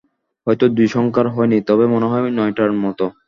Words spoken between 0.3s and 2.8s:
হয়ত দুই সংখ্যার হয়নি, তবে মনে হয় নয়টার